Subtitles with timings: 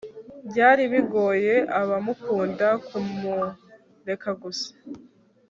[0.49, 4.69] byari bigoye abamukunda kumureka gusa